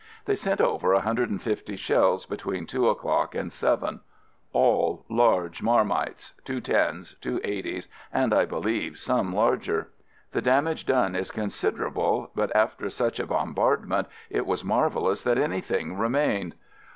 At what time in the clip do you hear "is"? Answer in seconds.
11.15-11.29